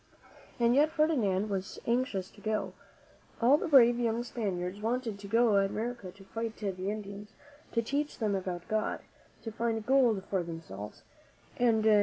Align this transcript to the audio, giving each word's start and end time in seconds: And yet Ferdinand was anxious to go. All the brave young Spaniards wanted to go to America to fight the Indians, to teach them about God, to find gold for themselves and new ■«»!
And 0.59 0.73
yet 0.73 0.89
Ferdinand 0.89 1.47
was 1.51 1.77
anxious 1.85 2.31
to 2.31 2.41
go. 2.41 2.73
All 3.39 3.55
the 3.57 3.67
brave 3.67 3.99
young 3.99 4.23
Spaniards 4.23 4.81
wanted 4.81 5.19
to 5.19 5.27
go 5.27 5.51
to 5.51 5.57
America 5.71 6.09
to 6.11 6.23
fight 6.23 6.57
the 6.57 6.69
Indians, 6.89 7.33
to 7.73 7.83
teach 7.83 8.17
them 8.17 8.33
about 8.33 8.67
God, 8.67 9.01
to 9.43 9.51
find 9.51 9.85
gold 9.85 10.23
for 10.27 10.41
themselves 10.41 11.03
and 11.57 11.83
new 11.83 11.89
■«»! 11.89 11.99